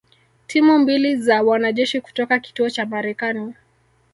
[0.47, 3.53] timu mbili za wanajeshi kutoka kituo cha Marekani